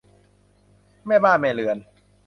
[1.07, 1.77] แม่บ้านแม่เรือน